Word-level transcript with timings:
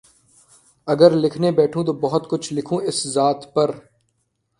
گر 0.87 1.11
لکھنے 1.15 1.51
بیٹھوں 1.51 1.83
تو 1.83 1.93
بہت 2.01 2.29
کچھ 2.29 2.51
لکھوں 2.53 2.79
اس 2.81 3.03
ذات 3.07 3.53
پر 3.53 3.71